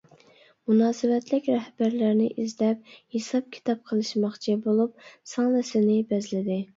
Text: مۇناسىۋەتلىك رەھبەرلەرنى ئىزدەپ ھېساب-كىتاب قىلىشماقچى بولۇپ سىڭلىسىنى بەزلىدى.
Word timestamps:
مۇناسىۋەتلىك 0.69 1.49
رەھبەرلەرنى 1.55 2.29
ئىزدەپ 2.43 2.87
ھېساب-كىتاب 3.17 3.83
قىلىشماقچى 3.91 4.57
بولۇپ 4.65 5.05
سىڭلىسىنى 5.33 5.99
بەزلىدى. 6.15 6.59